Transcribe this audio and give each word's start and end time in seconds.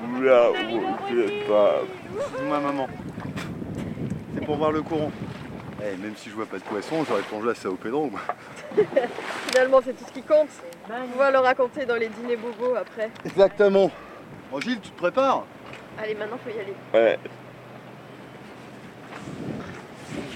Qui 0.00 0.06
pourra 0.06 0.52
je 1.10 1.48
pas. 1.48 1.82
Dis-moi 2.38 2.60
maman. 2.60 2.88
C'est 4.34 4.44
pour 4.44 4.56
voir 4.56 4.72
le 4.72 4.82
courant. 4.82 5.10
Eh, 5.82 5.96
même 5.96 6.14
si 6.16 6.28
je 6.28 6.34
vois 6.34 6.46
pas 6.46 6.58
de 6.58 6.62
poisson, 6.62 7.04
j'aurais 7.08 7.22
plongé 7.22 7.50
à 7.50 7.54
ça 7.54 7.70
au 7.70 7.74
pédron. 7.74 8.10
Finalement, 9.50 9.80
c'est 9.82 9.94
tout 9.94 10.04
ce 10.06 10.12
qui 10.12 10.22
compte. 10.22 10.48
On 10.88 11.18
va 11.18 11.30
le 11.30 11.38
raconter 11.38 11.86
dans 11.86 11.96
les 11.96 12.08
dîners 12.08 12.36
bobos 12.36 12.74
après. 12.74 13.10
Exactement. 13.24 13.90
Bon 14.50 14.60
Gilles, 14.60 14.80
tu 14.80 14.90
te 14.90 14.98
prépares? 14.98 15.44
Allez, 15.98 16.14
maintenant, 16.14 16.38
faut 16.44 16.50
y 16.50 16.60
aller. 16.60 16.74
Ouais. 16.92 17.18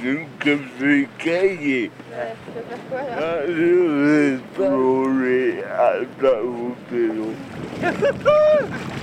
J'aime 0.03 0.27
comme 0.43 0.65
je 0.81 1.05
cahier. 1.19 1.91
Ouais, 2.11 2.35
tu 2.45 2.53
vas 2.53 2.63
faire 2.69 2.79
quoi 2.91 3.03
là? 3.03 3.17
Ah, 3.19 3.47
je 3.47 3.71
vais 4.05 4.39
plonger 4.55 5.65
à 5.65 5.95
ta 6.21 6.41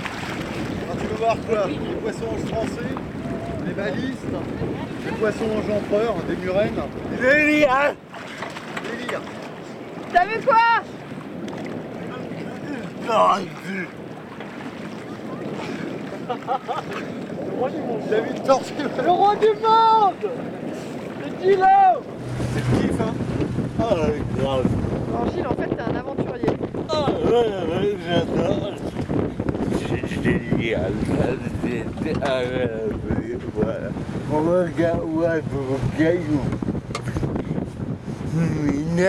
tu 1.02 1.06
veux 1.08 1.16
voir 1.18 1.36
quoi 1.48 1.66
Les 1.66 1.94
poissons 1.96 2.36
français, 2.46 2.92
les 3.66 3.72
balistes, 3.72 4.26
les 5.04 5.12
poissons 5.12 5.44
empereurs, 5.70 6.16
des 6.28 6.36
murènes, 6.36 6.80
Génial 7.20 7.94
des 8.82 9.04
lyres. 9.06 9.20
T'as 10.12 10.24
vu 10.26 10.40
quoi 10.44 10.56
Non, 13.06 13.44
tu- 13.66 13.88
T'as 18.08 18.20
vu 18.20 18.30
le 18.34 19.04
Le 19.04 19.10
roi 19.10 19.34
du 19.36 19.46
monde 19.48 20.30
Le 21.24 21.30
kilo 21.42 21.66
C'est 22.54 22.60
le 22.60 22.88
kiff, 22.88 23.00
hein 23.00 23.14
Ah, 23.80 23.84
grave. 24.38 24.64
Alors 25.14 25.30
Gilles, 25.32 25.46
en 25.46 25.54
fait, 25.54 25.68
t'es 25.68 25.82
un 25.82 25.96
aventurier. 25.96 26.56
Ah, 26.90 27.06
ouais, 27.10 27.30
ouais, 27.30 27.96
j'adore. 28.06 28.72
C'est 30.62 30.68
génial. 30.68 30.92
C'est 32.02 32.22
agréable. 32.22 32.94
Voilà. 33.54 33.90
On 34.32 34.42
regarde 34.42 35.04
ouais. 35.04 35.42
Il 38.38 39.00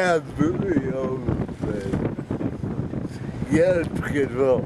en 0.94 1.20
fait. 1.68 3.56
Y 3.56 3.62
a 3.62 3.84
présent. 4.02 4.62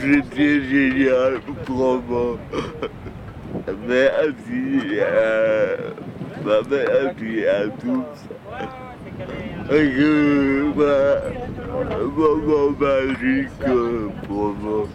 C'était 0.00 0.60
génial, 0.62 1.34
vraiment. 1.68 2.38
Merci. 3.86 4.98
Euh, 4.98 5.76
bah, 6.44 6.60
merci 6.70 7.46
à 7.46 7.68
tous. 7.80 8.18
Je, 9.70 10.72
bah, 10.72 11.22
moment 11.84 12.70
magique 12.78 13.48
pour 14.26 14.54
moi. 14.54 14.86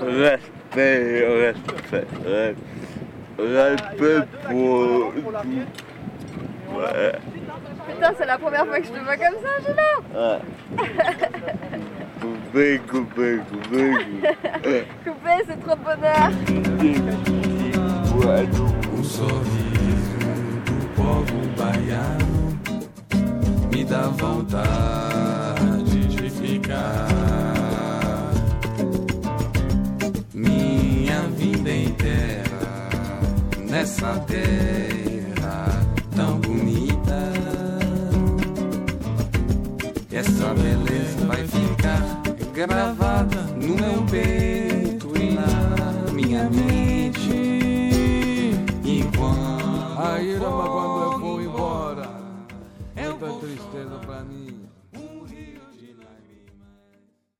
Respect, 0.00 1.26
respect, 1.40 2.06
respect, 2.24 2.56
respect 3.38 4.22
pour 4.48 5.12
tout. 5.14 5.66
Ouais. 6.76 7.12
Putain, 7.88 8.12
c'est 8.18 8.26
la 8.26 8.38
première 8.38 8.66
fois 8.66 8.80
que 8.80 8.86
je 8.86 8.92
te 8.92 8.98
vois 8.98 9.16
comme 9.16 9.36
ça, 9.42 9.50
Gilles 9.64 9.76
Ouais. 10.14 10.40
Coupé, 12.20 12.80
coupé, 12.88 13.38
coupé, 13.50 13.84
coupé. 13.92 14.84
Coupé, 15.04 15.34
c'est 15.46 15.60
trop 15.60 15.76
de 15.76 15.82
bonheur 15.84 16.30
Ouais. 18.26 18.48
Da 23.88 24.00
dá 24.00 24.08
vontade 24.08 26.06
de 26.08 26.30
ficar 26.30 27.06
minha 30.32 31.20
vida 31.36 31.70
inteira 31.70 32.44
nessa 33.68 34.18
terra 34.20 35.82
tão 36.16 36.38
bonita. 36.40 37.32
Essa 40.10 40.54
beleza 40.54 41.26
vai 41.26 41.46
ficar 41.46 42.22
gravada 42.54 43.42
no 43.60 43.74
meu 43.74 44.02
peito 44.10 45.12
e 45.14 45.34
na 45.34 46.12
minha 46.12 46.48
mente. 46.48 46.83